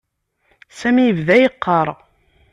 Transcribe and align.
Sami 0.79 1.03
yebda 1.05 1.35
yeqqar. 1.41 1.87